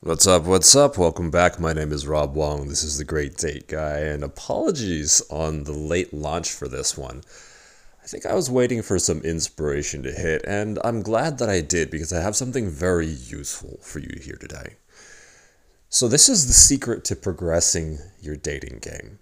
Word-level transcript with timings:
What's 0.00 0.26
up? 0.26 0.44
What's 0.44 0.74
up? 0.74 0.96
Welcome 0.96 1.30
back. 1.30 1.60
My 1.60 1.74
name 1.74 1.92
is 1.92 2.06
Rob 2.06 2.34
Wong. 2.34 2.68
This 2.68 2.82
is 2.82 2.96
the 2.96 3.04
Great 3.04 3.36
Date 3.36 3.68
Guy, 3.68 3.98
and 3.98 4.24
apologies 4.24 5.20
on 5.28 5.64
the 5.64 5.72
late 5.72 6.14
launch 6.14 6.50
for 6.50 6.68
this 6.68 6.96
one. 6.96 7.22
I 8.02 8.06
think 8.06 8.24
I 8.24 8.34
was 8.34 8.50
waiting 8.50 8.80
for 8.80 8.98
some 8.98 9.20
inspiration 9.20 10.02
to 10.04 10.12
hit, 10.12 10.42
and 10.46 10.78
I'm 10.82 11.02
glad 11.02 11.36
that 11.38 11.50
I 11.50 11.60
did 11.60 11.90
because 11.90 12.14
I 12.14 12.22
have 12.22 12.34
something 12.34 12.70
very 12.70 13.08
useful 13.08 13.78
for 13.82 13.98
you 13.98 14.18
here 14.22 14.38
today. 14.40 14.76
So, 15.90 16.08
this 16.08 16.30
is 16.30 16.46
the 16.46 16.54
secret 16.54 17.04
to 17.04 17.14
progressing 17.16 17.98
your 18.22 18.36
dating 18.36 18.78
game. 18.80 19.18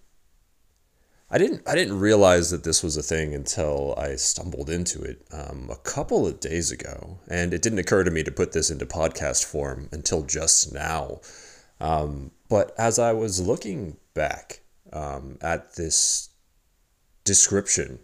I 1.34 1.38
didn't 1.38 1.62
I 1.66 1.74
didn't 1.74 1.98
realize 1.98 2.50
that 2.50 2.62
this 2.62 2.82
was 2.82 2.98
a 2.98 3.02
thing 3.02 3.34
until 3.34 3.94
I 3.96 4.16
stumbled 4.16 4.68
into 4.68 5.02
it 5.02 5.26
um, 5.32 5.70
a 5.72 5.76
couple 5.76 6.26
of 6.26 6.40
days 6.40 6.70
ago, 6.70 7.20
and 7.26 7.54
it 7.54 7.62
didn't 7.62 7.78
occur 7.78 8.04
to 8.04 8.10
me 8.10 8.22
to 8.22 8.30
put 8.30 8.52
this 8.52 8.70
into 8.70 8.84
podcast 8.84 9.42
form 9.42 9.88
until 9.92 10.24
just 10.24 10.74
now. 10.74 11.22
Um, 11.80 12.32
but 12.50 12.74
as 12.76 12.98
I 12.98 13.14
was 13.14 13.40
looking 13.40 13.96
back 14.12 14.60
um, 14.92 15.38
at 15.40 15.76
this 15.76 16.28
description 17.24 17.98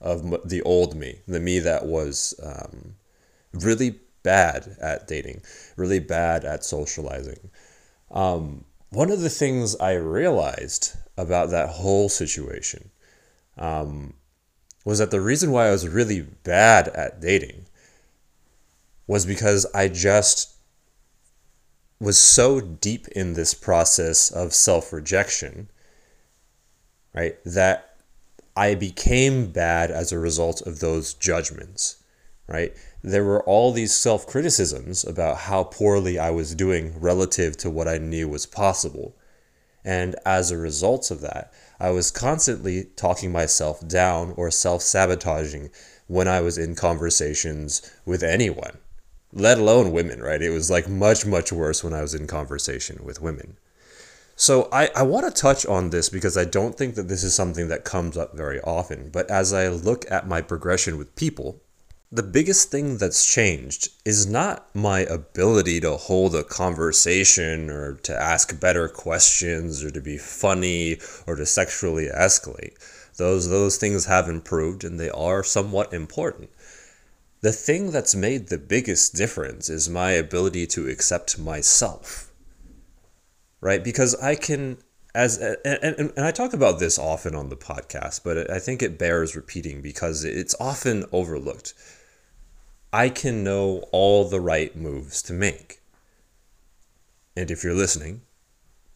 of 0.00 0.48
the 0.48 0.62
old 0.62 0.96
me, 0.96 1.20
the 1.28 1.38
me 1.38 1.60
that 1.60 1.86
was 1.86 2.34
um, 2.42 2.96
really 3.52 4.00
bad 4.24 4.76
at 4.80 5.06
dating, 5.06 5.42
really 5.76 6.00
bad 6.00 6.44
at 6.44 6.64
socializing. 6.64 7.48
Um, 8.10 8.64
one 8.90 9.12
of 9.12 9.20
the 9.20 9.30
things 9.30 9.76
I 9.76 9.94
realized 9.94 10.96
about 11.16 11.50
that 11.50 11.70
whole 11.70 12.08
situation 12.08 12.90
um, 13.58 14.14
was 14.84 14.98
that 14.98 15.10
the 15.10 15.20
reason 15.20 15.50
why 15.50 15.66
I 15.66 15.70
was 15.70 15.88
really 15.88 16.22
bad 16.22 16.88
at 16.88 17.20
dating 17.20 17.66
was 19.06 19.24
because 19.24 19.66
I 19.74 19.88
just 19.88 20.56
was 21.98 22.18
so 22.18 22.60
deep 22.60 23.08
in 23.08 23.32
this 23.32 23.54
process 23.54 24.30
of 24.30 24.52
self 24.52 24.92
rejection, 24.92 25.70
right, 27.14 27.36
that 27.44 27.96
I 28.56 28.74
became 28.74 29.50
bad 29.50 29.90
as 29.90 30.12
a 30.12 30.18
result 30.18 30.62
of 30.62 30.80
those 30.80 31.14
judgments, 31.14 32.02
right? 32.46 32.74
There 33.02 33.24
were 33.24 33.42
all 33.44 33.72
these 33.72 33.94
self 33.94 34.26
criticisms 34.26 35.04
about 35.04 35.38
how 35.38 35.64
poorly 35.64 36.18
I 36.18 36.30
was 36.30 36.54
doing 36.54 36.98
relative 36.98 37.56
to 37.58 37.70
what 37.70 37.88
I 37.88 37.98
knew 37.98 38.28
was 38.28 38.46
possible. 38.46 39.14
And 39.86 40.16
as 40.26 40.50
a 40.50 40.58
result 40.58 41.12
of 41.12 41.20
that, 41.20 41.52
I 41.78 41.90
was 41.90 42.10
constantly 42.10 42.88
talking 42.96 43.30
myself 43.30 43.86
down 43.86 44.34
or 44.36 44.50
self 44.50 44.82
sabotaging 44.82 45.70
when 46.08 46.26
I 46.26 46.40
was 46.40 46.58
in 46.58 46.74
conversations 46.74 47.88
with 48.04 48.24
anyone, 48.24 48.78
let 49.32 49.58
alone 49.58 49.92
women, 49.92 50.20
right? 50.20 50.42
It 50.42 50.50
was 50.50 50.68
like 50.68 50.88
much, 50.88 51.24
much 51.24 51.52
worse 51.52 51.84
when 51.84 51.94
I 51.94 52.02
was 52.02 52.14
in 52.14 52.26
conversation 52.26 53.04
with 53.04 53.22
women. 53.22 53.58
So 54.34 54.68
I, 54.72 54.90
I 54.94 55.02
want 55.02 55.24
to 55.24 55.40
touch 55.40 55.64
on 55.64 55.90
this 55.90 56.08
because 56.08 56.36
I 56.36 56.44
don't 56.44 56.76
think 56.76 56.96
that 56.96 57.08
this 57.08 57.22
is 57.22 57.32
something 57.32 57.68
that 57.68 57.84
comes 57.84 58.16
up 58.16 58.36
very 58.36 58.60
often. 58.62 59.10
But 59.10 59.30
as 59.30 59.52
I 59.52 59.68
look 59.68 60.04
at 60.10 60.26
my 60.26 60.42
progression 60.42 60.98
with 60.98 61.14
people, 61.14 61.62
the 62.12 62.22
biggest 62.22 62.70
thing 62.70 62.98
that's 62.98 63.26
changed 63.26 63.88
is 64.04 64.26
not 64.26 64.72
my 64.74 65.00
ability 65.00 65.80
to 65.80 65.96
hold 65.96 66.36
a 66.36 66.44
conversation 66.44 67.68
or 67.68 67.94
to 67.94 68.14
ask 68.14 68.58
better 68.60 68.88
questions 68.88 69.82
or 69.82 69.90
to 69.90 70.00
be 70.00 70.16
funny 70.16 70.98
or 71.26 71.34
to 71.34 71.44
sexually 71.44 72.06
escalate. 72.06 72.74
Those 73.16 73.48
those 73.50 73.76
things 73.76 74.06
have 74.06 74.28
improved 74.28 74.84
and 74.84 75.00
they 75.00 75.10
are 75.10 75.42
somewhat 75.42 75.92
important. 75.92 76.50
The 77.40 77.52
thing 77.52 77.90
that's 77.90 78.14
made 78.14 78.48
the 78.48 78.58
biggest 78.58 79.14
difference 79.14 79.68
is 79.68 79.88
my 79.88 80.12
ability 80.12 80.66
to 80.68 80.88
accept 80.88 81.38
myself. 81.38 82.30
Right? 83.60 83.82
Because 83.82 84.14
I 84.16 84.36
can 84.36 84.78
as 85.14 85.38
and, 85.38 85.56
and, 85.64 86.12
and 86.14 86.24
I 86.24 86.30
talk 86.30 86.52
about 86.52 86.78
this 86.78 86.98
often 86.98 87.34
on 87.34 87.48
the 87.48 87.56
podcast, 87.56 88.20
but 88.22 88.50
I 88.50 88.58
think 88.58 88.82
it 88.82 88.98
bears 88.98 89.34
repeating 89.34 89.80
because 89.80 90.24
it's 90.24 90.54
often 90.60 91.04
overlooked. 91.10 91.74
I 92.92 93.08
can 93.08 93.44
know 93.44 93.84
all 93.92 94.28
the 94.28 94.40
right 94.40 94.74
moves 94.76 95.22
to 95.22 95.32
make. 95.32 95.80
And 97.36 97.50
if 97.50 97.62
you're 97.62 97.74
listening, 97.74 98.22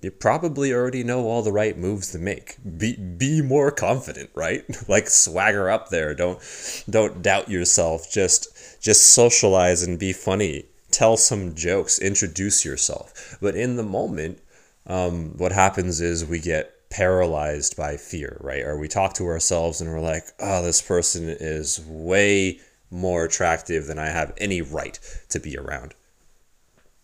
you 0.00 0.10
probably 0.10 0.72
already 0.72 1.04
know 1.04 1.26
all 1.26 1.42
the 1.42 1.52
right 1.52 1.76
moves 1.76 2.10
to 2.12 2.18
make. 2.18 2.56
Be 2.78 2.96
be 2.96 3.42
more 3.42 3.70
confident, 3.70 4.30
right? 4.34 4.64
like 4.88 5.08
swagger 5.08 5.68
up 5.68 5.90
there. 5.90 6.14
Don't 6.14 6.40
don't 6.88 7.22
doubt 7.22 7.50
yourself. 7.50 8.10
Just 8.10 8.80
just 8.80 9.08
socialize 9.08 9.82
and 9.82 9.98
be 9.98 10.12
funny. 10.12 10.64
Tell 10.90 11.16
some 11.16 11.54
jokes. 11.54 11.98
Introduce 11.98 12.64
yourself. 12.64 13.36
But 13.40 13.54
in 13.54 13.76
the 13.76 13.82
moment, 13.82 14.40
um, 14.86 15.36
what 15.36 15.52
happens 15.52 16.00
is 16.00 16.24
we 16.24 16.40
get 16.40 16.88
paralyzed 16.90 17.76
by 17.76 17.96
fear, 17.96 18.38
right? 18.40 18.64
Or 18.64 18.76
we 18.76 18.88
talk 18.88 19.14
to 19.14 19.26
ourselves 19.26 19.80
and 19.80 19.90
we're 19.90 20.00
like, 20.00 20.24
oh, 20.40 20.62
this 20.62 20.82
person 20.82 21.28
is 21.28 21.80
way 21.86 22.58
more 22.90 23.24
attractive 23.24 23.86
than 23.86 23.98
I 23.98 24.06
have 24.06 24.32
any 24.38 24.60
right 24.62 24.98
to 25.28 25.38
be 25.40 25.56
around. 25.56 25.94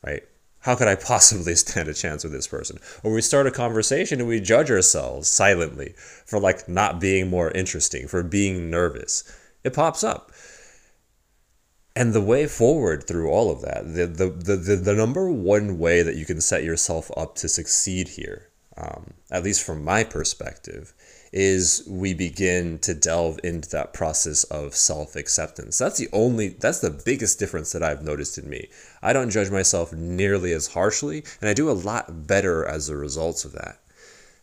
Right? 0.04 0.24
How 0.60 0.74
could 0.74 0.88
I 0.88 0.96
possibly 0.96 1.54
stand 1.56 1.88
a 1.88 1.94
chance 1.94 2.24
with 2.24 2.32
this 2.32 2.48
person? 2.48 2.78
Or 3.02 3.12
we 3.12 3.20
start 3.20 3.46
a 3.46 3.52
conversation 3.52 4.20
and 4.20 4.28
we 4.28 4.40
judge 4.40 4.70
ourselves 4.70 5.28
silently 5.28 5.94
for 5.96 6.40
like 6.40 6.68
not 6.68 7.00
being 7.00 7.30
more 7.30 7.50
interesting, 7.52 8.08
for 8.08 8.22
being 8.22 8.70
nervous. 8.70 9.24
It 9.62 9.74
pops 9.74 10.02
up. 10.02 10.32
And 11.94 12.12
the 12.12 12.20
way 12.20 12.46
forward 12.46 13.04
through 13.04 13.30
all 13.30 13.50
of 13.50 13.62
that, 13.62 13.94
the, 13.94 14.06
the, 14.06 14.28
the, 14.28 14.56
the, 14.56 14.76
the 14.76 14.94
number 14.94 15.30
one 15.30 15.78
way 15.78 16.02
that 16.02 16.16
you 16.16 16.26
can 16.26 16.42
set 16.42 16.62
yourself 16.62 17.10
up 17.16 17.36
to 17.36 17.48
succeed 17.48 18.08
here, 18.08 18.48
um, 18.76 19.14
at 19.30 19.42
least 19.42 19.62
from 19.64 19.82
my 19.82 20.04
perspective, 20.04 20.92
is 21.32 21.82
we 21.88 22.14
begin 22.14 22.78
to 22.78 22.94
delve 22.94 23.38
into 23.42 23.68
that 23.70 23.92
process 23.92 24.44
of 24.44 24.74
self-acceptance. 24.74 25.78
That's 25.78 25.98
the 25.98 26.08
only 26.12 26.48
that's 26.48 26.80
the 26.80 26.90
biggest 26.90 27.38
difference 27.38 27.72
that 27.72 27.82
I've 27.82 28.02
noticed 28.02 28.38
in 28.38 28.48
me. 28.48 28.68
I 29.02 29.12
don't 29.12 29.30
judge 29.30 29.50
myself 29.50 29.92
nearly 29.92 30.52
as 30.52 30.68
harshly 30.68 31.24
and 31.40 31.48
I 31.48 31.54
do 31.54 31.70
a 31.70 31.72
lot 31.72 32.26
better 32.26 32.64
as 32.64 32.88
a 32.88 32.96
result 32.96 33.44
of 33.44 33.52
that. 33.52 33.80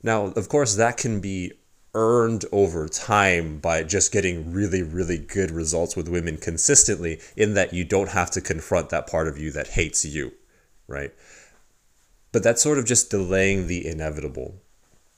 Now, 0.02 0.26
of 0.26 0.50
course, 0.50 0.76
that 0.76 0.98
can 0.98 1.20
be 1.20 1.54
earned 1.96 2.44
over 2.52 2.88
time 2.88 3.60
by 3.60 3.84
just 3.84 4.12
getting 4.12 4.52
really 4.52 4.82
really 4.82 5.18
good 5.18 5.52
results 5.52 5.96
with 5.96 6.10
women 6.10 6.38
consistently 6.38 7.20
in 7.38 7.54
that 7.54 7.74
you 7.74 7.86
don't 7.86 8.10
have 8.10 8.32
to 8.32 8.42
confront 8.42 8.90
that 8.90 9.08
part 9.08 9.28
of 9.28 9.38
you 9.38 9.52
that 9.52 9.68
hates 9.68 10.04
you, 10.04 10.34
right? 10.88 11.14
But 12.32 12.42
that's 12.42 12.64
sort 12.64 12.80
of 12.80 12.86
just 12.86 13.12
delaying 13.12 13.68
the 13.68 13.86
inevitable 13.86 14.63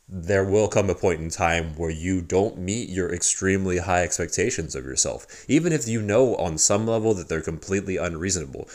there 0.07 0.45
will 0.45 0.67
come 0.67 0.89
a 0.89 0.95
point 0.95 1.19
in 1.19 1.29
time 1.29 1.75
where 1.75 1.89
you 1.89 2.21
don't 2.21 2.57
meet 2.57 2.89
your 2.89 3.11
extremely 3.11 3.79
high 3.79 4.03
expectations 4.03 4.75
of 4.75 4.85
yourself. 4.85 5.45
Even 5.47 5.73
if 5.73 5.88
you 5.88 6.01
know 6.01 6.35
on 6.35 6.57
some 6.57 6.85
level 6.85 7.13
that 7.16 7.27
they're 7.27 7.41
completely 7.41 7.97
unreasonable, 7.97 8.67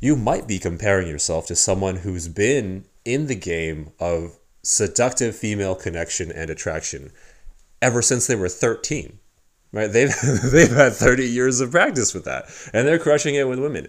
you 0.00 0.14
might 0.14 0.46
be 0.46 0.58
comparing 0.58 1.08
yourself 1.08 1.46
to 1.46 1.56
someone 1.56 1.96
who's 1.96 2.28
been 2.28 2.84
in 3.04 3.28
the 3.28 3.34
game 3.34 3.92
of 3.98 4.38
seductive 4.62 5.34
female 5.34 5.74
connection 5.74 6.30
and 6.30 6.50
attraction 6.50 7.10
ever 7.80 8.02
since 8.02 8.26
they 8.26 8.36
were 8.36 8.48
13. 8.48 9.18
Right? 9.72 9.90
They've 9.90 10.14
they've 10.52 10.70
had 10.70 10.92
30 10.92 11.26
years 11.26 11.60
of 11.60 11.70
practice 11.70 12.12
with 12.12 12.24
that 12.24 12.44
and 12.74 12.86
they're 12.86 12.98
crushing 12.98 13.36
it 13.36 13.48
with 13.48 13.58
women. 13.58 13.88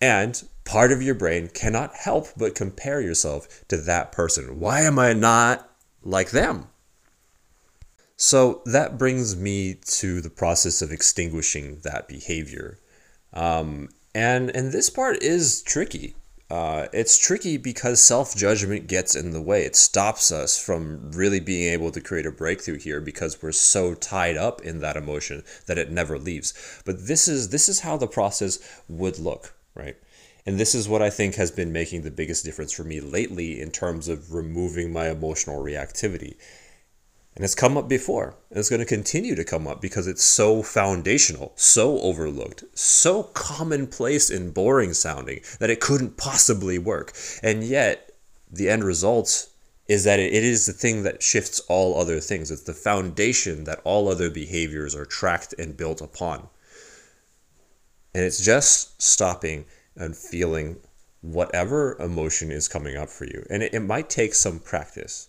And 0.00 0.46
part 0.66 0.92
of 0.92 1.00
your 1.00 1.14
brain 1.14 1.48
cannot 1.48 1.94
help 1.94 2.28
but 2.36 2.54
compare 2.54 3.00
yourself 3.00 3.64
to 3.68 3.78
that 3.78 4.12
person. 4.12 4.60
Why 4.60 4.82
am 4.82 4.98
I 4.98 5.14
not 5.14 5.65
like 6.06 6.30
them. 6.30 6.68
So 8.16 8.62
that 8.64 8.96
brings 8.96 9.36
me 9.36 9.74
to 9.74 10.20
the 10.20 10.30
process 10.30 10.80
of 10.80 10.90
extinguishing 10.90 11.80
that 11.82 12.08
behavior. 12.08 12.78
Um, 13.34 13.90
and, 14.14 14.54
and 14.56 14.72
this 14.72 14.88
part 14.88 15.22
is 15.22 15.62
tricky. 15.62 16.16
Uh, 16.48 16.86
it's 16.92 17.18
tricky 17.18 17.56
because 17.56 18.00
self 18.00 18.36
judgment 18.36 18.86
gets 18.86 19.16
in 19.16 19.32
the 19.32 19.42
way. 19.42 19.64
It 19.64 19.74
stops 19.74 20.30
us 20.30 20.56
from 20.64 21.10
really 21.10 21.40
being 21.40 21.72
able 21.72 21.90
to 21.90 22.00
create 22.00 22.24
a 22.24 22.30
breakthrough 22.30 22.78
here 22.78 23.00
because 23.00 23.42
we're 23.42 23.50
so 23.52 23.94
tied 23.94 24.36
up 24.36 24.62
in 24.62 24.80
that 24.80 24.96
emotion 24.96 25.42
that 25.66 25.76
it 25.76 25.90
never 25.90 26.18
leaves. 26.18 26.54
But 26.84 27.08
this 27.08 27.26
is 27.26 27.48
this 27.48 27.68
is 27.68 27.80
how 27.80 27.96
the 27.96 28.06
process 28.06 28.60
would 28.88 29.18
look, 29.18 29.54
right? 29.74 29.96
And 30.46 30.60
this 30.60 30.76
is 30.76 30.88
what 30.88 31.02
I 31.02 31.10
think 31.10 31.34
has 31.34 31.50
been 31.50 31.72
making 31.72 32.02
the 32.02 32.10
biggest 32.10 32.44
difference 32.44 32.72
for 32.72 32.84
me 32.84 33.00
lately 33.00 33.60
in 33.60 33.72
terms 33.72 34.06
of 34.06 34.32
removing 34.32 34.92
my 34.92 35.10
emotional 35.10 35.62
reactivity. 35.62 36.36
And 37.34 37.44
it's 37.44 37.54
come 37.54 37.76
up 37.76 37.88
before, 37.88 38.34
and 38.48 38.58
it's 38.58 38.70
going 38.70 38.80
to 38.80 38.86
continue 38.86 39.34
to 39.34 39.44
come 39.44 39.66
up 39.66 39.82
because 39.82 40.06
it's 40.06 40.24
so 40.24 40.62
foundational, 40.62 41.52
so 41.56 41.98
overlooked, 42.00 42.64
so 42.72 43.24
commonplace 43.24 44.30
and 44.30 44.54
boring 44.54 44.94
sounding 44.94 45.40
that 45.58 45.68
it 45.68 45.80
couldn't 45.80 46.16
possibly 46.16 46.78
work. 46.78 47.12
And 47.42 47.62
yet, 47.62 48.12
the 48.50 48.70
end 48.70 48.84
result 48.84 49.48
is 49.88 50.04
that 50.04 50.18
it 50.18 50.32
is 50.32 50.64
the 50.64 50.72
thing 50.72 51.02
that 51.02 51.22
shifts 51.22 51.60
all 51.68 52.00
other 52.00 52.20
things. 52.20 52.50
It's 52.50 52.62
the 52.62 52.72
foundation 52.72 53.64
that 53.64 53.80
all 53.84 54.08
other 54.08 54.30
behaviors 54.30 54.94
are 54.94 55.04
tracked 55.04 55.54
and 55.58 55.76
built 55.76 56.00
upon. 56.00 56.48
And 58.14 58.24
it's 58.24 58.42
just 58.42 59.00
stopping 59.02 59.66
and 59.96 60.16
feeling 60.16 60.76
whatever 61.22 61.96
emotion 62.00 62.50
is 62.50 62.68
coming 62.68 62.96
up 62.96 63.08
for 63.08 63.24
you. 63.24 63.44
And 63.50 63.62
it, 63.62 63.74
it 63.74 63.80
might 63.80 64.08
take 64.08 64.34
some 64.34 64.58
practice. 64.58 65.28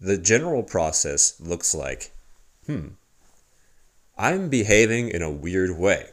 The 0.00 0.18
general 0.18 0.62
process 0.62 1.40
looks 1.40 1.74
like, 1.74 2.10
hmm, 2.66 2.88
I'm 4.18 4.48
behaving 4.48 5.10
in 5.10 5.22
a 5.22 5.30
weird 5.30 5.78
way, 5.78 6.10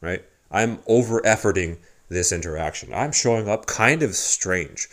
right? 0.00 0.24
I'm 0.50 0.80
over 0.86 1.20
efforting 1.22 1.78
this 2.08 2.32
interaction. 2.32 2.92
I'm 2.92 3.12
showing 3.12 3.48
up 3.48 3.66
kind 3.66 4.02
of 4.02 4.14
strange. 4.14 4.88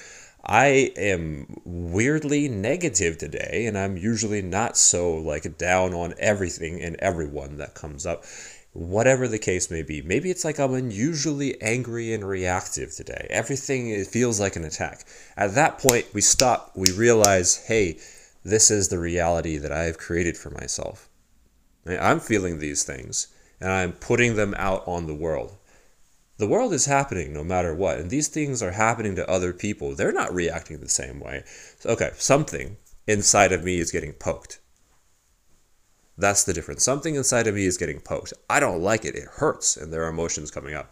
I 0.45 0.91
am 0.97 1.61
weirdly 1.63 2.49
negative 2.49 3.17
today, 3.17 3.65
and 3.65 3.77
I'm 3.77 3.95
usually 3.95 4.41
not 4.41 4.75
so 4.75 5.15
like 5.15 5.57
down 5.57 5.93
on 5.93 6.15
everything 6.17 6.81
and 6.81 6.97
everyone 6.97 7.57
that 7.57 7.75
comes 7.75 8.05
up. 8.05 8.25
Whatever 8.73 9.27
the 9.27 9.39
case 9.39 9.69
may 9.69 9.83
be, 9.83 10.01
maybe 10.01 10.29
it's 10.29 10.43
like 10.43 10.59
I'm 10.59 10.73
unusually 10.73 11.61
angry 11.61 12.13
and 12.13 12.27
reactive 12.27 12.91
today. 12.91 13.27
Everything 13.29 14.03
feels 14.05 14.39
like 14.39 14.55
an 14.55 14.65
attack. 14.65 15.05
At 15.37 15.55
that 15.55 15.77
point, 15.77 16.07
we 16.13 16.21
stop. 16.21 16.71
We 16.75 16.91
realize, 16.91 17.65
hey, 17.67 17.99
this 18.43 18.71
is 18.71 18.89
the 18.89 18.99
reality 18.99 19.57
that 19.57 19.71
I 19.71 19.83
have 19.83 19.97
created 19.97 20.37
for 20.37 20.49
myself. 20.49 21.07
I'm 21.87 22.19
feeling 22.19 22.59
these 22.59 22.83
things, 22.83 23.27
and 23.61 23.69
I'm 23.69 23.91
putting 23.91 24.35
them 24.35 24.55
out 24.57 24.83
on 24.87 25.05
the 25.05 25.15
world 25.15 25.57
the 26.37 26.47
world 26.47 26.73
is 26.73 26.85
happening 26.85 27.31
no 27.31 27.43
matter 27.43 27.73
what 27.73 27.97
and 27.97 28.09
these 28.09 28.27
things 28.27 28.61
are 28.63 28.71
happening 28.71 29.15
to 29.15 29.29
other 29.29 29.53
people 29.53 29.95
they're 29.95 30.11
not 30.11 30.33
reacting 30.33 30.79
the 30.79 30.89
same 30.89 31.19
way 31.19 31.43
so, 31.79 31.89
okay 31.89 32.11
something 32.15 32.77
inside 33.07 33.51
of 33.51 33.63
me 33.63 33.79
is 33.79 33.91
getting 33.91 34.13
poked 34.13 34.59
that's 36.17 36.43
the 36.43 36.53
difference 36.53 36.83
something 36.83 37.15
inside 37.15 37.47
of 37.47 37.55
me 37.55 37.65
is 37.65 37.77
getting 37.77 37.99
poked 37.99 38.33
i 38.49 38.59
don't 38.59 38.81
like 38.81 39.05
it 39.05 39.15
it 39.15 39.27
hurts 39.35 39.77
and 39.77 39.91
there 39.91 40.03
are 40.03 40.09
emotions 40.09 40.51
coming 40.51 40.73
up 40.73 40.91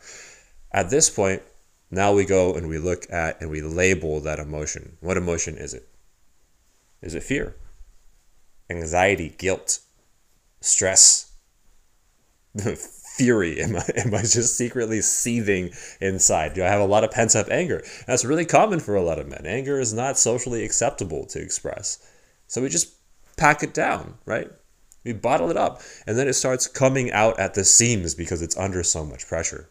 at 0.72 0.90
this 0.90 1.10
point 1.10 1.42
now 1.90 2.14
we 2.14 2.26
go 2.26 2.54
and 2.54 2.68
we 2.68 2.78
look 2.78 3.06
at 3.12 3.40
and 3.42 3.50
we 3.50 3.62
label 3.62 4.20
that 4.20 4.40
emotion 4.40 4.98
what 5.02 5.18
emotion 5.18 5.58
is 5.58 5.74
it 5.74 5.88
is 7.02 7.14
it 7.14 7.24
fear 7.24 7.56
anxiety 8.70 9.34
guilt 9.38 9.80
stress 10.60 11.32
fury? 13.18 13.62
Am 13.62 13.76
I, 13.76 13.86
am 13.96 14.14
I 14.14 14.22
just 14.22 14.58
secretly 14.58 15.02
seething 15.02 15.72
inside? 16.00 16.54
Do 16.54 16.64
I 16.64 16.68
have 16.68 16.82
a 16.82 16.86
lot 16.86 17.04
of 17.04 17.12
pent 17.12 17.36
up 17.36 17.50
anger? 17.50 17.84
That's 18.08 18.26
really 18.26 18.46
common 18.46 18.80
for 18.80 18.96
a 18.96 19.04
lot 19.04 19.20
of 19.20 19.28
men. 19.28 19.46
Anger 19.46 19.80
is 19.80 19.94
not 19.94 20.18
socially 20.18 20.64
acceptable 20.64 21.26
to 21.28 21.42
express. 21.42 22.00
So 22.48 22.62
we 22.62 22.70
just 22.70 22.94
pack 23.38 23.64
it 23.64 23.74
down, 23.74 24.16
right? 24.26 24.50
We 25.04 25.14
bottle 25.14 25.50
it 25.50 25.58
up. 25.58 25.82
And 26.06 26.18
then 26.18 26.28
it 26.28 26.34
starts 26.34 26.68
coming 26.68 27.12
out 27.12 27.40
at 27.40 27.54
the 27.54 27.64
seams 27.64 28.14
because 28.16 28.42
it's 28.42 28.58
under 28.58 28.84
so 28.84 29.06
much 29.06 29.28
pressure. 29.28 29.70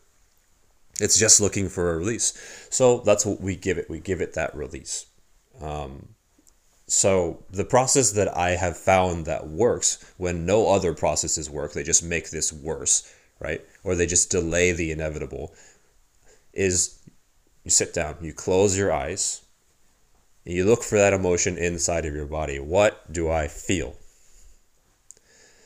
It's 1.00 1.18
just 1.18 1.40
looking 1.40 1.68
for 1.68 1.92
a 1.92 1.98
release. 1.98 2.66
So 2.70 2.98
that's 3.00 3.24
what 3.24 3.40
we 3.40 3.56
give 3.56 3.78
it. 3.78 3.88
We 3.88 4.00
give 4.00 4.20
it 4.20 4.34
that 4.34 4.54
release. 4.54 5.06
Um, 5.60 6.10
so 6.86 7.44
the 7.50 7.64
process 7.64 8.10
that 8.12 8.36
I 8.36 8.50
have 8.50 8.76
found 8.76 9.24
that 9.26 9.46
works 9.46 10.04
when 10.16 10.44
no 10.44 10.68
other 10.68 10.92
processes 10.92 11.48
work, 11.48 11.72
they 11.72 11.84
just 11.84 12.02
make 12.02 12.30
this 12.30 12.52
worse, 12.52 13.14
right? 13.38 13.60
Or 13.84 13.94
they 13.94 14.06
just 14.06 14.30
delay 14.30 14.72
the 14.72 14.90
inevitable, 14.90 15.54
is 16.52 16.98
you 17.62 17.70
sit 17.70 17.94
down, 17.94 18.16
you 18.20 18.32
close 18.32 18.76
your 18.76 18.92
eyes, 18.92 19.42
and 20.44 20.54
you 20.54 20.64
look 20.64 20.82
for 20.82 20.98
that 20.98 21.12
emotion 21.12 21.56
inside 21.56 22.06
of 22.06 22.14
your 22.14 22.26
body. 22.26 22.58
What 22.58 23.12
do 23.12 23.30
I 23.30 23.46
feel? 23.46 23.94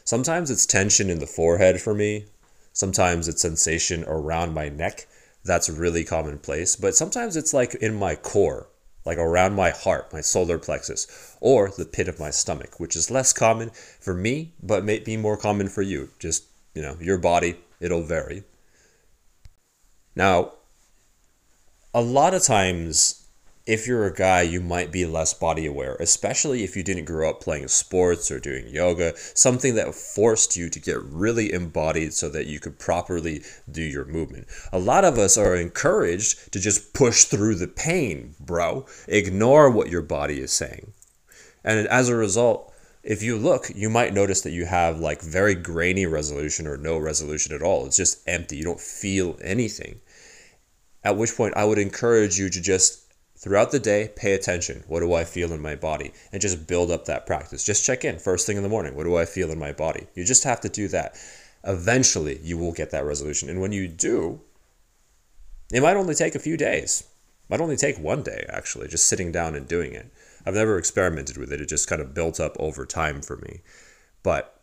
Sometimes 0.05 0.51
it's 0.51 0.67
tension 0.67 1.09
in 1.09 1.19
the 1.19 1.27
forehead 1.27 1.81
for 1.81 1.95
me. 1.95 2.27
Sometimes 2.73 3.27
it's 3.27 3.41
sensation 3.41 4.05
around 4.07 4.53
my 4.53 4.69
neck. 4.69 5.07
That's 5.45 5.71
really 5.71 6.05
commonplace. 6.05 6.77
But 6.77 6.95
sometimes 6.95 7.37
it's 7.37 7.55
like 7.55 7.75
in 7.77 7.95
my 7.95 8.15
core, 8.15 8.69
like 9.07 9.17
around 9.17 9.55
my 9.55 9.71
heart, 9.71 10.13
my 10.13 10.21
solar 10.21 10.59
plexus, 10.59 11.37
or 11.41 11.71
the 11.71 11.87
pit 11.87 12.09
of 12.09 12.21
my 12.21 12.31
stomach, 12.31 12.79
which 12.79 12.97
is 12.97 13.11
less 13.11 13.33
common 13.33 13.71
for 14.01 14.13
me, 14.13 14.53
but 14.63 14.85
may 14.85 14.99
be 14.99 15.17
more 15.17 15.39
common 15.39 15.69
for 15.69 15.83
you. 15.83 16.11
Just, 16.19 16.45
you 16.75 16.83
know, 16.83 16.97
your 17.01 17.19
body, 17.19 17.57
it'll 17.81 18.03
vary. 18.03 18.45
Now, 20.15 20.53
a 21.95 22.03
lot 22.03 22.35
of 22.35 22.43
times, 22.43 23.24
if 23.67 23.87
you're 23.87 24.05
a 24.05 24.13
guy, 24.13 24.43
you 24.43 24.61
might 24.61 24.93
be 24.93 25.07
less 25.07 25.33
body 25.33 25.65
aware, 25.65 25.97
especially 25.99 26.65
if 26.65 26.77
you 26.77 26.83
didn't 26.83 27.07
grow 27.07 27.31
up 27.31 27.41
playing 27.41 27.69
sports 27.69 28.31
or 28.31 28.39
doing 28.39 28.69
yoga, 28.69 29.15
something 29.17 29.75
that 29.75 29.95
forced 29.95 30.55
you 30.55 30.69
to 30.69 30.79
get 30.79 31.03
really 31.03 31.51
embodied 31.51 32.13
so 32.13 32.29
that 32.29 32.47
you 32.47 32.61
could 32.61 32.79
properly 32.79 33.43
do 33.71 33.83
your 33.83 34.05
movement. 34.05 34.47
A 34.71 34.79
lot 34.79 35.05
of 35.05 35.19
us 35.19 35.39
are 35.39 35.57
encouraged 35.57 36.53
to 36.53 36.61
just 36.61 36.93
push 36.93 37.25
through 37.25 37.55
the 37.55 37.67
pain, 37.67 38.35
bro. 38.39 38.85
Ignore 39.09 39.71
what 39.71 39.89
your 39.89 40.03
body 40.03 40.41
is 40.41 40.53
saying. 40.53 40.93
And 41.65 41.89
as 41.89 42.11
a 42.11 42.17
result, 42.17 42.71
if 43.03 43.23
you 43.23 43.39
look, 43.39 43.71
you 43.75 43.89
might 43.89 44.13
notice 44.13 44.43
that 44.43 44.53
you 44.53 44.67
have 44.67 44.99
like 44.99 45.23
very 45.23 45.55
grainy 45.55 46.05
resolution 46.05 46.67
or 46.67 46.77
no 46.77 46.99
resolution 46.99 47.55
at 47.55 47.63
all. 47.63 47.87
It's 47.87 47.97
just 47.97 48.27
empty. 48.29 48.59
You 48.59 48.65
don't 48.65 48.81
feel 48.81 49.39
anything. 49.43 50.01
At 51.03 51.17
which 51.17 51.35
point, 51.35 51.55
I 51.57 51.65
would 51.65 51.79
encourage 51.79 52.39
you 52.39 52.51
to 52.51 52.61
just 52.61 53.04
throughout 53.45 53.73
the 53.73 53.79
day 53.79 54.11
pay 54.17 54.33
attention. 54.33 54.83
What 54.89 55.01
do 55.01 55.13
I 55.13 55.25
feel 55.25 55.53
in 55.53 55.61
my 55.61 55.75
body? 55.75 56.13
And 56.33 56.41
just 56.41 56.67
build 56.67 56.91
up 56.91 57.05
that 57.05 57.27
practice. 57.27 57.63
Just 57.63 57.85
check 57.85 58.03
in 58.03 58.19
first 58.19 58.47
thing 58.47 58.57
in 58.57 58.63
the 58.63 58.71
morning. 58.71 58.97
What 58.97 59.05
do 59.05 59.19
I 59.19 59.27
feel 59.27 59.51
in 59.51 59.59
my 59.59 59.71
body? 59.71 60.07
You 60.15 60.25
just 60.25 60.45
have 60.45 60.63
to 60.63 60.71
do 60.71 60.89
that. 60.89 61.15
Eventually, 61.63 62.41
you 62.43 62.57
will 62.57 62.73
get 62.73 62.91
that 62.93 63.05
resolution. 63.05 63.51
And 63.51 63.61
when 63.61 63.71
you 63.71 63.87
do, 63.87 64.41
it 65.71 65.83
might 65.83 65.99
only 65.99 66.15
take 66.15 66.35
a 66.35 66.39
few 66.39 66.57
days. 66.57 67.03
It 67.03 67.51
might 67.51 67.61
only 67.61 67.77
take 67.77 67.99
one 67.99 68.23
day, 68.23 68.47
actually, 68.49 68.89
just 68.89 69.05
sitting 69.05 69.31
down 69.31 69.55
and 69.55 69.69
doing 69.69 69.93
it. 69.93 70.11
I've 70.47 70.55
never 70.55 70.79
experimented 70.79 71.37
with 71.37 71.53
it. 71.53 71.61
It 71.61 71.69
just 71.69 71.89
kind 71.89 72.01
of 72.01 72.15
built 72.15 72.41
up 72.41 72.57
over 72.59 72.87
time 72.87 73.21
for 73.21 73.37
me. 73.37 73.61
But 74.23 74.54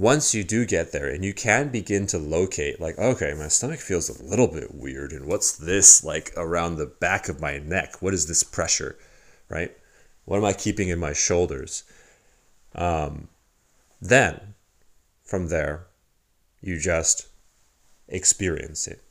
once 0.00 0.34
you 0.34 0.42
do 0.42 0.64
get 0.64 0.92
there 0.92 1.10
and 1.10 1.22
you 1.22 1.34
can 1.34 1.68
begin 1.68 2.06
to 2.06 2.16
locate, 2.16 2.80
like, 2.80 2.98
okay, 2.98 3.34
my 3.34 3.48
stomach 3.48 3.80
feels 3.80 4.08
a 4.08 4.24
little 4.24 4.48
bit 4.48 4.74
weird. 4.74 5.12
And 5.12 5.26
what's 5.26 5.54
this 5.54 6.02
like 6.02 6.32
around 6.38 6.76
the 6.76 6.86
back 6.86 7.28
of 7.28 7.38
my 7.38 7.58
neck? 7.58 8.00
What 8.00 8.14
is 8.14 8.26
this 8.26 8.42
pressure, 8.42 8.96
right? 9.50 9.76
What 10.24 10.38
am 10.38 10.44
I 10.46 10.54
keeping 10.54 10.88
in 10.88 10.98
my 10.98 11.12
shoulders? 11.12 11.84
Um, 12.74 13.28
then 14.00 14.54
from 15.22 15.48
there, 15.48 15.88
you 16.62 16.80
just 16.80 17.28
experience 18.08 18.88
it. 18.88 19.02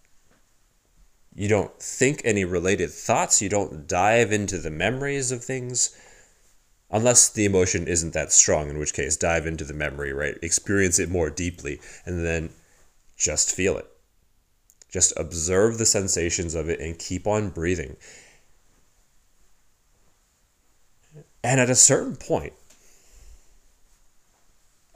You 1.35 1.49
don't 1.49 1.79
think 1.79 2.23
any 2.23 2.45
related 2.45 2.89
thoughts. 2.89 3.43
You 3.43 3.49
don't 3.49 3.87
dive 3.87 4.31
into 4.31 4.57
the 4.57 4.71
memories 4.71 5.31
of 5.31 5.43
things 5.43 5.95
unless 6.91 7.29
the 7.29 7.45
emotion 7.45 7.87
isn't 7.87 8.13
that 8.13 8.31
strong, 8.31 8.69
in 8.69 8.77
which 8.77 8.93
case 8.93 9.15
dive 9.15 9.45
into 9.45 9.63
the 9.63 9.73
memory, 9.73 10.13
right? 10.13 10.37
Experience 10.41 10.99
it 10.99 11.09
more 11.09 11.29
deeply 11.29 11.79
and 12.05 12.25
then 12.25 12.49
just 13.17 13.55
feel 13.55 13.77
it. 13.77 13.87
Just 14.89 15.13
observe 15.17 15.77
the 15.77 15.85
sensations 15.85 16.55
of 16.55 16.69
it 16.69 16.79
and 16.79 16.97
keep 16.97 17.27
on 17.27 17.49
breathing. 17.49 17.95
And 21.43 21.59
at 21.59 21.69
a 21.69 21.75
certain 21.75 22.15
point, 22.15 22.53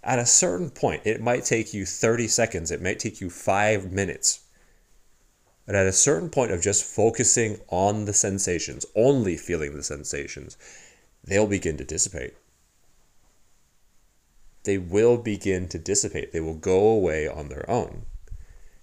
at 0.04 0.20
a 0.20 0.26
certain 0.26 0.70
point, 0.70 1.02
it 1.06 1.22
might 1.22 1.46
take 1.46 1.74
you 1.74 1.86
30 1.86 2.28
seconds, 2.28 2.72
it 2.72 2.82
might 2.82 3.00
take 3.00 3.22
you 3.22 3.30
five 3.30 3.92
minutes 3.92 4.44
but 5.66 5.76
at 5.76 5.88
a 5.88 5.94
certain 5.94 6.30
point 6.30 6.52
of 6.52 6.62
just 6.62 6.84
focusing 6.84 7.60
on 7.70 8.06
the 8.06 8.14
sensations, 8.14 8.86
only 8.96 9.38
feeling 9.38 9.76
the 9.76 9.84
sensations, 9.84 10.58
they'll 11.24 11.48
begin 11.48 11.78
to 11.78 11.84
dissipate. 11.84 12.34
They 14.64 14.78
will 14.78 15.18
begin 15.18 15.68
to 15.70 15.78
dissipate. 15.78 16.32
They 16.32 16.40
will 16.40 16.56
go 16.56 16.88
away 16.90 17.28
on 17.28 17.50
their 17.50 17.70
own. 17.70 18.06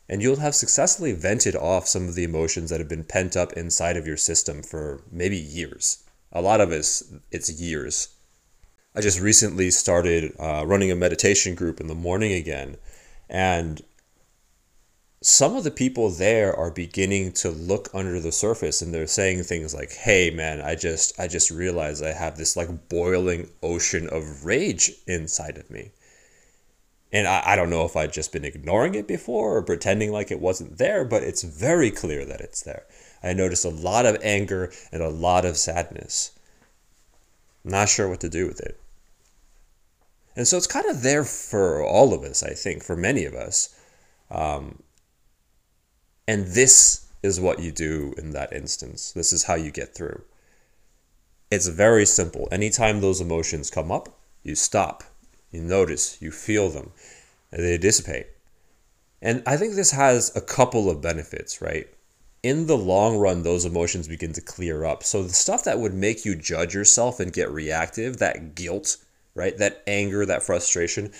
And 0.08 0.20
you'll 0.20 0.40
have 0.40 0.54
successfully 0.54 1.12
vented 1.12 1.54
off 1.54 1.86
some 1.86 2.08
of 2.08 2.14
the 2.14 2.24
emotions 2.24 2.70
that 2.70 2.80
have 2.80 2.88
been 2.88 3.04
pent 3.04 3.36
up 3.36 3.52
inside 3.52 3.96
of 3.96 4.06
your 4.06 4.16
system 4.16 4.62
for 4.62 5.02
maybe 5.10 5.36
years. 5.36 6.02
A 6.32 6.42
lot 6.42 6.60
of 6.60 6.70
us, 6.70 7.02
it's 7.30 7.50
years. 7.50 8.08
I 8.94 9.00
just 9.00 9.20
recently 9.20 9.70
started 9.70 10.34
uh, 10.38 10.64
running 10.66 10.90
a 10.90 10.96
meditation 10.96 11.54
group 11.54 11.80
in 11.80 11.86
the 11.86 11.94
morning 11.94 12.32
again. 12.32 12.76
And 13.28 13.80
some 15.22 15.54
of 15.54 15.64
the 15.64 15.70
people 15.70 16.08
there 16.10 16.54
are 16.56 16.70
beginning 16.70 17.30
to 17.30 17.50
look 17.50 17.90
under 17.92 18.18
the 18.20 18.32
surface 18.32 18.80
and 18.80 18.94
they're 18.94 19.06
saying 19.06 19.42
things 19.42 19.74
like 19.74 19.92
hey 19.92 20.30
man 20.30 20.60
i 20.62 20.74
just 20.74 21.18
i 21.20 21.26
just 21.26 21.50
realized 21.50 22.02
i 22.02 22.12
have 22.12 22.36
this 22.36 22.56
like 22.56 22.88
boiling 22.88 23.48
ocean 23.62 24.08
of 24.08 24.44
rage 24.44 24.92
inside 25.06 25.58
of 25.58 25.70
me 25.70 25.90
and 27.12 27.26
I, 27.26 27.42
I 27.44 27.56
don't 27.56 27.70
know 27.70 27.84
if 27.84 27.96
i'd 27.96 28.12
just 28.12 28.32
been 28.32 28.46
ignoring 28.46 28.94
it 28.94 29.06
before 29.06 29.56
or 29.56 29.62
pretending 29.62 30.10
like 30.10 30.30
it 30.30 30.40
wasn't 30.40 30.78
there 30.78 31.04
but 31.04 31.22
it's 31.22 31.42
very 31.42 31.90
clear 31.90 32.24
that 32.24 32.40
it's 32.40 32.62
there 32.62 32.84
i 33.22 33.34
noticed 33.34 33.66
a 33.66 33.70
lot 33.70 34.06
of 34.06 34.16
anger 34.22 34.72
and 34.90 35.02
a 35.02 35.10
lot 35.10 35.44
of 35.44 35.58
sadness 35.58 36.32
not 37.64 37.88
sure 37.88 38.08
what 38.08 38.20
to 38.20 38.28
do 38.28 38.46
with 38.46 38.60
it. 38.60 38.80
And 40.36 40.46
so 40.46 40.56
it's 40.56 40.66
kind 40.66 40.86
of 40.86 41.02
there 41.02 41.24
for 41.24 41.84
all 41.84 42.14
of 42.14 42.22
us, 42.22 42.42
I 42.42 42.54
think, 42.54 42.82
for 42.82 42.96
many 42.96 43.24
of 43.24 43.34
us. 43.34 43.74
Um, 44.30 44.82
and 46.30 46.46
this 46.46 47.08
is 47.24 47.40
what 47.40 47.58
you 47.58 47.72
do 47.72 48.14
in 48.16 48.30
that 48.30 48.52
instance. 48.52 49.10
This 49.10 49.32
is 49.32 49.42
how 49.42 49.56
you 49.56 49.72
get 49.72 49.96
through. 49.96 50.22
It's 51.50 51.66
very 51.66 52.06
simple. 52.06 52.46
Anytime 52.52 53.00
those 53.00 53.20
emotions 53.20 53.68
come 53.68 53.90
up, 53.90 54.16
you 54.44 54.54
stop, 54.54 55.02
you 55.50 55.60
notice, 55.60 56.22
you 56.22 56.30
feel 56.30 56.68
them, 56.68 56.92
and 57.50 57.64
they 57.64 57.76
dissipate. 57.78 58.28
And 59.20 59.42
I 59.44 59.56
think 59.56 59.74
this 59.74 59.90
has 59.90 60.30
a 60.36 60.40
couple 60.40 60.88
of 60.88 61.02
benefits, 61.02 61.60
right? 61.60 61.88
In 62.44 62.68
the 62.68 62.78
long 62.78 63.16
run, 63.16 63.42
those 63.42 63.64
emotions 63.64 64.06
begin 64.06 64.32
to 64.34 64.40
clear 64.40 64.84
up. 64.84 65.02
So 65.02 65.24
the 65.24 65.30
stuff 65.30 65.64
that 65.64 65.80
would 65.80 65.94
make 65.94 66.24
you 66.24 66.36
judge 66.36 66.74
yourself 66.74 67.18
and 67.18 67.32
get 67.32 67.50
reactive, 67.50 68.18
that 68.18 68.54
guilt, 68.54 68.98
right? 69.34 69.58
That 69.58 69.82
anger, 69.84 70.24
that 70.26 70.44
frustration, 70.44 71.10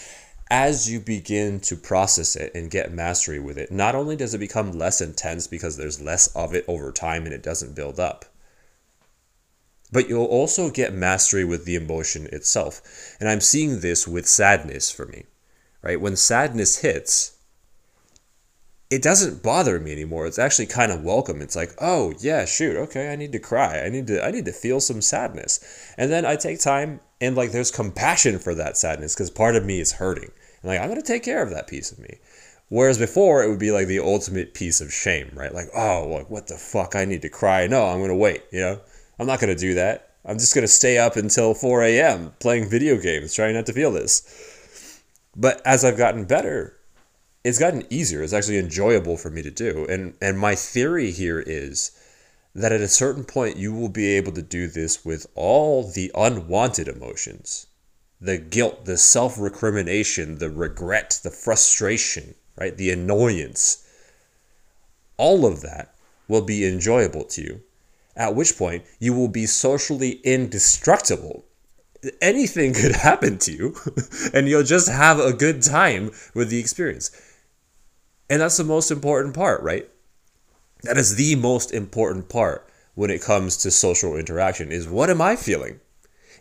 as 0.50 0.90
you 0.90 0.98
begin 0.98 1.60
to 1.60 1.76
process 1.76 2.34
it 2.34 2.52
and 2.54 2.70
get 2.70 2.92
mastery 2.92 3.38
with 3.38 3.56
it, 3.56 3.70
not 3.70 3.94
only 3.94 4.16
does 4.16 4.34
it 4.34 4.38
become 4.38 4.72
less 4.72 5.00
intense 5.00 5.46
because 5.46 5.76
there's 5.76 6.00
less 6.00 6.26
of 6.34 6.54
it 6.54 6.64
over 6.66 6.90
time 6.90 7.24
and 7.24 7.32
it 7.32 7.42
doesn't 7.42 7.76
build 7.76 8.00
up, 8.00 8.24
but 9.92 10.08
you'll 10.08 10.24
also 10.24 10.68
get 10.70 10.92
mastery 10.92 11.44
with 11.44 11.64
the 11.64 11.76
emotion 11.76 12.28
itself. 12.32 13.16
And 13.20 13.28
I'm 13.28 13.40
seeing 13.40 13.80
this 13.80 14.08
with 14.08 14.26
sadness 14.26 14.90
for 14.90 15.06
me, 15.06 15.24
right? 15.82 16.00
When 16.00 16.16
sadness 16.16 16.78
hits, 16.78 17.36
it 18.90 19.02
doesn't 19.02 19.44
bother 19.44 19.78
me 19.78 19.92
anymore. 19.92 20.26
It's 20.26 20.38
actually 20.38 20.66
kind 20.66 20.90
of 20.90 21.04
welcome. 21.04 21.40
It's 21.40 21.54
like, 21.54 21.72
oh 21.80 22.12
yeah, 22.18 22.44
shoot, 22.44 22.76
okay, 22.76 23.12
I 23.12 23.16
need 23.16 23.30
to 23.32 23.38
cry. 23.38 23.84
I 23.84 23.88
need 23.88 24.08
to 24.08 24.24
I 24.24 24.32
need 24.32 24.46
to 24.46 24.52
feel 24.52 24.80
some 24.80 25.00
sadness. 25.00 25.60
And 25.96 26.10
then 26.10 26.26
I 26.26 26.34
take 26.34 26.58
time 26.58 27.00
and 27.20 27.36
like 27.36 27.52
there's 27.52 27.70
compassion 27.70 28.40
for 28.40 28.52
that 28.56 28.76
sadness 28.76 29.14
because 29.14 29.30
part 29.30 29.54
of 29.54 29.64
me 29.64 29.78
is 29.78 29.92
hurting. 29.92 30.30
And 30.62 30.70
like 30.70 30.80
I'm 30.80 30.88
gonna 30.88 31.02
take 31.02 31.22
care 31.22 31.42
of 31.42 31.50
that 31.50 31.68
piece 31.68 31.92
of 31.92 31.98
me. 31.98 32.18
Whereas 32.68 32.98
before 32.98 33.42
it 33.42 33.48
would 33.48 33.58
be 33.58 33.72
like 33.72 33.88
the 33.88 33.98
ultimate 33.98 34.54
piece 34.54 34.80
of 34.80 34.92
shame, 34.92 35.30
right? 35.34 35.52
Like, 35.52 35.68
oh, 35.74 36.24
what 36.28 36.46
the 36.46 36.56
fuck? 36.56 36.94
I 36.94 37.04
need 37.04 37.22
to 37.22 37.28
cry. 37.28 37.66
No, 37.66 37.86
I'm 37.86 38.00
gonna 38.00 38.16
wait. 38.16 38.44
You 38.52 38.60
know, 38.60 38.80
I'm 39.18 39.26
not 39.26 39.40
gonna 39.40 39.56
do 39.56 39.74
that. 39.74 40.14
I'm 40.24 40.38
just 40.38 40.54
gonna 40.54 40.68
stay 40.68 40.98
up 40.98 41.16
until 41.16 41.54
4 41.54 41.82
a.m. 41.82 42.32
playing 42.38 42.68
video 42.68 42.96
games, 42.96 43.34
trying 43.34 43.54
not 43.54 43.66
to 43.66 43.72
feel 43.72 43.90
this. 43.90 45.02
But 45.36 45.60
as 45.64 45.84
I've 45.84 45.96
gotten 45.96 46.24
better, 46.24 46.76
it's 47.44 47.58
gotten 47.58 47.86
easier. 47.90 48.22
It's 48.22 48.32
actually 48.32 48.58
enjoyable 48.58 49.16
for 49.16 49.30
me 49.30 49.42
to 49.42 49.50
do. 49.50 49.86
And 49.88 50.14
and 50.20 50.38
my 50.38 50.54
theory 50.54 51.10
here 51.10 51.40
is 51.40 51.92
that 52.54 52.72
at 52.72 52.80
a 52.80 52.88
certain 52.88 53.24
point 53.24 53.56
you 53.56 53.72
will 53.72 53.88
be 53.88 54.08
able 54.16 54.32
to 54.32 54.42
do 54.42 54.66
this 54.66 55.04
with 55.04 55.26
all 55.34 55.90
the 55.90 56.10
unwanted 56.14 56.88
emotions. 56.88 57.66
The 58.20 58.38
guilt, 58.38 58.84
the 58.84 58.96
self-recrimination, 58.96 60.38
the 60.38 60.50
regret, 60.50 61.20
the 61.22 61.30
frustration, 61.30 62.34
right? 62.56 62.76
The 62.76 62.90
annoyance. 62.90 63.86
All 65.16 65.46
of 65.46 65.62
that 65.62 65.94
will 66.28 66.42
be 66.42 66.66
enjoyable 66.66 67.24
to 67.24 67.42
you. 67.42 67.60
At 68.16 68.34
which 68.34 68.58
point 68.58 68.84
you 68.98 69.14
will 69.14 69.28
be 69.28 69.46
socially 69.46 70.20
indestructible 70.24 71.44
anything 72.20 72.74
could 72.80 72.96
happen 72.96 73.38
to 73.38 73.52
you 73.52 73.76
and 74.34 74.48
you'll 74.48 74.62
just 74.62 74.88
have 74.88 75.18
a 75.18 75.32
good 75.32 75.62
time 75.62 76.10
with 76.34 76.50
the 76.50 76.58
experience. 76.58 77.10
And 78.28 78.40
that's 78.40 78.56
the 78.56 78.64
most 78.64 78.90
important 78.90 79.34
part, 79.34 79.62
right? 79.62 79.88
That 80.82 80.96
is 80.96 81.16
the 81.16 81.34
most 81.36 81.72
important 81.72 82.28
part 82.28 82.66
when 82.94 83.10
it 83.10 83.22
comes 83.22 83.56
to 83.58 83.70
social 83.70 84.16
interaction 84.16 84.72
is 84.72 84.88
what 84.88 85.10
am 85.10 85.20
I 85.20 85.36
feeling? 85.36 85.80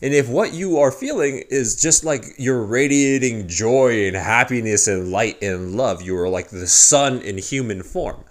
And 0.02 0.14
if 0.14 0.30
what 0.30 0.54
you 0.54 0.78
are 0.78 0.92
feeling 0.92 1.44
is 1.50 1.82
just 1.82 2.06
like 2.06 2.24
you're 2.38 2.64
radiating 2.64 3.48
joy 3.48 4.08
and 4.08 4.16
happiness 4.16 4.88
and 4.88 5.12
light 5.12 5.42
and 5.42 5.76
love, 5.76 6.02
you 6.02 6.18
are 6.18 6.30
like 6.30 6.50
the 6.50 6.68
sun 6.68 7.22
in 7.22 7.38
human 7.38 7.84
form. 7.84 8.24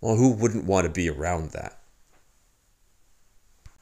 Well, 0.00 0.16
who 0.16 0.32
wouldn't 0.32 0.66
want 0.66 0.86
to 0.86 0.92
be 0.92 1.08
around 1.08 1.50
that? 1.52 1.78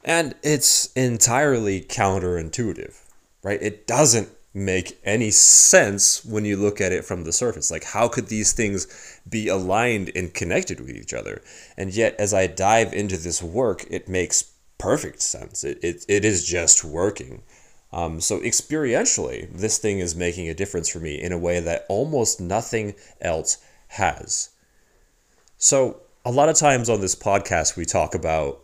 And 0.03 0.35
it's 0.41 0.91
entirely 0.93 1.81
counterintuitive, 1.81 2.95
right? 3.43 3.61
It 3.61 3.85
doesn't 3.85 4.29
make 4.53 4.97
any 5.03 5.29
sense 5.29 6.23
when 6.25 6.45
you 6.45 6.55
look 6.57 6.79
at 6.79 6.93
it 6.93 7.03
from 7.05 7.25
the 7.25 7.33
surface. 7.33 7.69
Like, 7.69 7.83
how 7.83 8.07
could 8.07 8.27
these 8.27 8.53
things 8.53 8.87
be 9.29 9.49
aligned 9.49 10.11
and 10.15 10.33
connected 10.33 10.79
with 10.79 10.95
each 10.95 11.13
other? 11.13 11.41
And 11.75 11.93
yet, 11.93 12.15
as 12.17 12.33
I 12.33 12.47
dive 12.47 12.93
into 12.93 13.17
this 13.17 13.43
work, 13.43 13.85
it 13.89 14.07
makes 14.07 14.51
perfect 14.77 15.21
sense. 15.21 15.63
It, 15.63 15.79
it, 15.83 16.05
it 16.07 16.25
is 16.25 16.45
just 16.45 16.83
working. 16.83 17.43
Um, 17.91 18.19
so, 18.19 18.39
experientially, 18.39 19.49
this 19.51 19.77
thing 19.77 19.99
is 19.99 20.15
making 20.15 20.49
a 20.49 20.53
difference 20.53 20.89
for 20.89 20.99
me 20.99 21.21
in 21.21 21.31
a 21.31 21.37
way 21.37 21.59
that 21.59 21.85
almost 21.87 22.41
nothing 22.41 22.95
else 23.21 23.57
has. 23.89 24.49
So, 25.57 26.01
a 26.25 26.31
lot 26.31 26.49
of 26.49 26.55
times 26.57 26.89
on 26.89 26.99
this 26.99 27.15
podcast, 27.15 27.77
we 27.77 27.85
talk 27.85 28.13
about 28.13 28.61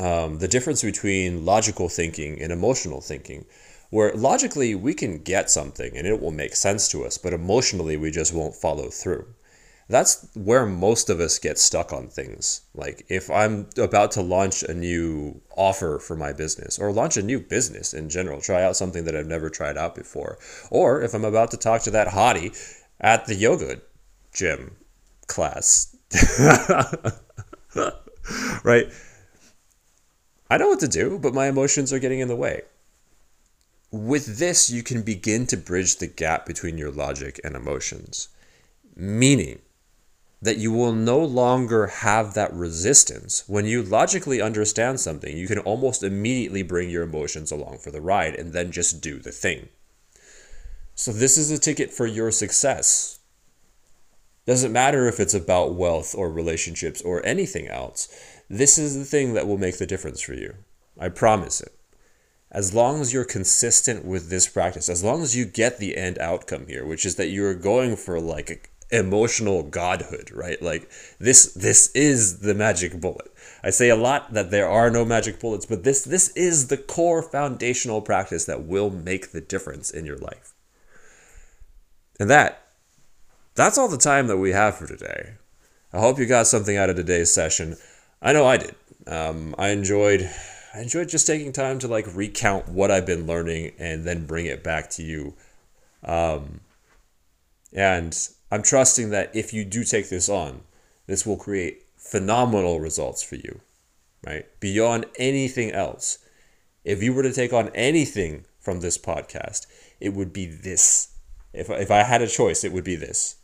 um, 0.00 0.38
the 0.38 0.48
difference 0.48 0.82
between 0.82 1.44
logical 1.44 1.88
thinking 1.88 2.40
and 2.40 2.52
emotional 2.52 3.00
thinking 3.00 3.46
where 3.92 4.14
logically 4.14 4.74
we 4.74 4.94
can 4.94 5.18
get 5.18 5.50
something 5.50 5.94
and 5.94 6.06
it 6.06 6.18
will 6.18 6.30
make 6.30 6.56
sense 6.56 6.88
to 6.88 7.04
us, 7.04 7.18
but 7.18 7.34
emotionally 7.34 7.94
we 7.94 8.10
just 8.10 8.32
won't 8.32 8.54
follow 8.54 8.88
through. 8.88 9.26
That's 9.92 10.26
where 10.34 10.64
most 10.64 11.10
of 11.10 11.20
us 11.20 11.38
get 11.38 11.58
stuck 11.58 11.92
on 11.92 12.08
things. 12.08 12.62
Like 12.74 13.04
if 13.10 13.30
I'm 13.30 13.68
about 13.76 14.12
to 14.12 14.22
launch 14.22 14.62
a 14.62 14.72
new 14.72 15.42
offer 15.54 15.98
for 15.98 16.16
my 16.16 16.32
business 16.32 16.78
or 16.78 16.90
launch 16.90 17.18
a 17.18 17.22
new 17.22 17.38
business 17.38 17.92
in 17.92 18.08
general, 18.08 18.40
try 18.40 18.64
out 18.64 18.74
something 18.74 19.04
that 19.04 19.14
I've 19.14 19.26
never 19.26 19.50
tried 19.50 19.76
out 19.76 19.94
before, 19.94 20.38
or 20.70 21.02
if 21.02 21.12
I'm 21.12 21.26
about 21.26 21.50
to 21.50 21.58
talk 21.58 21.82
to 21.82 21.90
that 21.90 22.08
hottie 22.08 22.56
at 23.02 23.26
the 23.26 23.34
yoga 23.34 23.82
gym 24.32 24.76
class. 25.26 25.94
right? 28.64 28.86
I 30.48 30.56
know 30.56 30.68
what 30.68 30.80
to 30.80 30.88
do, 30.88 31.18
but 31.18 31.34
my 31.34 31.48
emotions 31.48 31.92
are 31.92 31.98
getting 31.98 32.20
in 32.20 32.28
the 32.28 32.36
way 32.36 32.62
with 33.90 34.38
this, 34.38 34.70
you 34.70 34.82
can 34.82 35.02
begin 35.02 35.46
to 35.48 35.56
bridge 35.58 35.96
the 35.96 36.06
gap 36.06 36.46
between 36.46 36.78
your 36.78 36.90
logic 36.90 37.38
and 37.44 37.54
emotions, 37.54 38.28
meaning 38.96 39.60
that 40.42 40.58
you 40.58 40.72
will 40.72 40.92
no 40.92 41.20
longer 41.20 41.86
have 41.86 42.34
that 42.34 42.52
resistance. 42.52 43.44
When 43.46 43.64
you 43.64 43.82
logically 43.82 44.42
understand 44.42 44.98
something, 44.98 45.36
you 45.36 45.46
can 45.46 45.60
almost 45.60 46.02
immediately 46.02 46.64
bring 46.64 46.90
your 46.90 47.04
emotions 47.04 47.52
along 47.52 47.78
for 47.78 47.92
the 47.92 48.00
ride 48.00 48.34
and 48.34 48.52
then 48.52 48.72
just 48.72 49.00
do 49.00 49.20
the 49.20 49.30
thing. 49.30 49.68
So, 50.96 51.12
this 51.12 51.38
is 51.38 51.50
a 51.50 51.58
ticket 51.58 51.92
for 51.92 52.06
your 52.06 52.30
success. 52.30 53.20
Doesn't 54.44 54.72
matter 54.72 55.06
if 55.06 55.20
it's 55.20 55.34
about 55.34 55.74
wealth 55.74 56.14
or 56.14 56.30
relationships 56.30 57.00
or 57.00 57.24
anything 57.24 57.68
else. 57.68 58.08
This 58.50 58.76
is 58.76 58.98
the 58.98 59.04
thing 59.04 59.34
that 59.34 59.46
will 59.46 59.58
make 59.58 59.78
the 59.78 59.86
difference 59.86 60.20
for 60.20 60.34
you. 60.34 60.54
I 60.98 61.08
promise 61.08 61.60
it 61.60 61.72
as 62.52 62.74
long 62.74 63.00
as 63.00 63.14
you're 63.14 63.24
consistent 63.24 64.04
with 64.04 64.28
this 64.28 64.46
practice, 64.46 64.90
as 64.90 65.02
long 65.02 65.22
as 65.22 65.34
you 65.34 65.46
get 65.46 65.78
the 65.78 65.96
end 65.96 66.18
outcome 66.18 66.66
here, 66.66 66.84
which 66.84 67.06
is 67.06 67.16
that 67.16 67.28
you're 67.28 67.54
going 67.54 67.96
for 67.96 68.20
like 68.20 68.71
emotional 68.92 69.62
godhood, 69.62 70.30
right? 70.30 70.60
Like 70.62 70.88
this 71.18 71.52
this 71.54 71.90
is 71.94 72.40
the 72.40 72.54
magic 72.54 73.00
bullet. 73.00 73.32
I 73.64 73.70
say 73.70 73.88
a 73.88 73.96
lot 73.96 74.34
that 74.34 74.50
there 74.50 74.68
are 74.68 74.90
no 74.90 75.04
magic 75.04 75.40
bullets, 75.40 75.66
but 75.66 75.82
this 75.82 76.04
this 76.04 76.28
is 76.36 76.68
the 76.68 76.76
core 76.76 77.22
foundational 77.22 78.02
practice 78.02 78.44
that 78.44 78.64
will 78.64 78.90
make 78.90 79.32
the 79.32 79.40
difference 79.40 79.90
in 79.90 80.04
your 80.04 80.18
life. 80.18 80.52
And 82.20 82.30
that 82.30 82.62
that's 83.54 83.78
all 83.78 83.88
the 83.88 83.98
time 83.98 84.26
that 84.28 84.36
we 84.36 84.52
have 84.52 84.76
for 84.76 84.86
today. 84.86 85.34
I 85.92 86.00
hope 86.00 86.18
you 86.18 86.26
got 86.26 86.46
something 86.46 86.76
out 86.76 86.90
of 86.90 86.96
today's 86.96 87.32
session. 87.32 87.76
I 88.20 88.32
know 88.32 88.46
I 88.46 88.56
did. 88.58 88.74
Um, 89.06 89.54
I 89.58 89.68
enjoyed 89.68 90.30
I 90.74 90.80
enjoyed 90.80 91.08
just 91.08 91.26
taking 91.26 91.52
time 91.52 91.78
to 91.80 91.88
like 91.88 92.06
recount 92.14 92.68
what 92.68 92.90
I've 92.90 93.06
been 93.06 93.26
learning 93.26 93.72
and 93.78 94.04
then 94.04 94.26
bring 94.26 94.46
it 94.46 94.62
back 94.62 94.90
to 94.90 95.02
you. 95.02 95.34
Um, 96.04 96.60
and 97.72 98.16
I'm 98.52 98.62
trusting 98.62 99.08
that 99.10 99.34
if 99.34 99.54
you 99.54 99.64
do 99.64 99.82
take 99.82 100.10
this 100.10 100.28
on, 100.28 100.60
this 101.06 101.24
will 101.24 101.38
create 101.38 101.86
phenomenal 101.96 102.80
results 102.80 103.22
for 103.22 103.36
you, 103.36 103.62
right? 104.26 104.44
Beyond 104.60 105.06
anything 105.16 105.72
else. 105.72 106.18
If 106.84 107.02
you 107.02 107.14
were 107.14 107.22
to 107.22 107.32
take 107.32 107.54
on 107.54 107.70
anything 107.74 108.44
from 108.60 108.80
this 108.80 108.98
podcast, 108.98 109.66
it 110.00 110.10
would 110.12 110.34
be 110.34 110.44
this. 110.44 111.14
If, 111.54 111.70
if 111.70 111.90
I 111.90 112.02
had 112.02 112.20
a 112.20 112.28
choice, 112.28 112.62
it 112.62 112.72
would 112.72 112.84
be 112.84 112.94
this. 112.94 113.36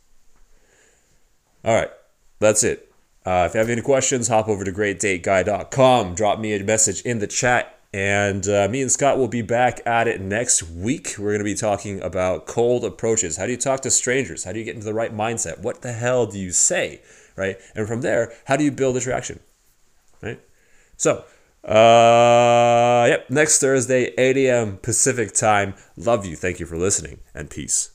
All 1.65 1.73
right, 1.73 1.91
that's 2.37 2.63
it. 2.63 2.93
Uh, 3.25 3.47
if 3.49 3.55
you 3.55 3.61
have 3.61 3.69
any 3.69 3.81
questions, 3.81 4.27
hop 4.27 4.47
over 4.47 4.63
to 4.63 4.71
greatdateguy.com. 4.71 6.13
Drop 6.13 6.39
me 6.39 6.53
a 6.53 6.63
message 6.63 7.01
in 7.01 7.17
the 7.17 7.25
chat. 7.25 7.78
And 7.91 8.47
uh, 8.47 8.67
me 8.69 8.81
and 8.81 8.91
Scott 8.91 9.17
will 9.17 9.27
be 9.27 9.41
back 9.41 9.81
at 9.85 10.07
it 10.07 10.21
next 10.21 10.61
week. 10.63 11.15
We're 11.17 11.31
going 11.31 11.39
to 11.39 11.43
be 11.43 11.55
talking 11.55 12.01
about 12.01 12.45
cold 12.45 12.85
approaches. 12.85 13.37
How 13.37 13.45
do 13.45 13.51
you 13.51 13.57
talk 13.57 13.81
to 13.81 13.89
strangers? 13.89 14.43
How 14.43 14.51
do 14.51 14.59
you 14.59 14.65
get 14.65 14.75
into 14.75 14.85
the 14.85 14.93
right 14.93 15.15
mindset? 15.15 15.59
What 15.61 15.81
the 15.81 15.93
hell 15.93 16.27
do 16.27 16.37
you 16.37 16.51
say? 16.51 17.01
Right? 17.35 17.57
And 17.73 17.87
from 17.87 18.01
there, 18.01 18.33
how 18.45 18.57
do 18.57 18.63
you 18.63 18.71
build 18.71 18.95
attraction? 18.97 19.39
Right? 20.21 20.39
So, 20.97 21.23
Uh, 21.63 23.05
yep. 23.09 23.29
Next 23.29 23.59
Thursday, 23.59 24.13
8 24.17 24.37
a.m. 24.37 24.77
Pacific 24.77 25.33
time. 25.33 25.73
Love 25.97 26.25
you. 26.25 26.35
Thank 26.37 26.59
you 26.59 26.65
for 26.65 26.77
listening, 26.77 27.19
and 27.33 27.49
peace. 27.49 27.91